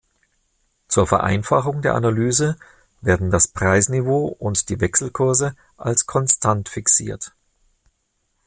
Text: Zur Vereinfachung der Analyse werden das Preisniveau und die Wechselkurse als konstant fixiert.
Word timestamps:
Zur 0.87 1.05
Vereinfachung 1.05 1.83
der 1.83 1.93
Analyse 1.93 2.57
werden 3.01 3.29
das 3.29 3.47
Preisniveau 3.47 4.25
und 4.39 4.69
die 4.69 4.81
Wechselkurse 4.81 5.55
als 5.77 6.07
konstant 6.07 6.69
fixiert. 6.69 7.35